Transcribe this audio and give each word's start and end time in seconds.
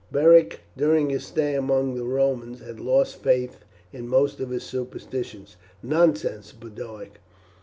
Beric 0.11 0.61
during 0.75 1.11
his 1.11 1.27
stay 1.27 1.53
among 1.53 1.93
the 1.93 2.03
Romans 2.05 2.59
had 2.61 2.79
lost 2.79 3.17
faith 3.21 3.59
in 3.93 4.07
most 4.07 4.39
of 4.39 4.49
his 4.49 4.63
superstitions. 4.63 5.57
"Nonsense, 5.83 6.51
Boduoc! 6.53 7.19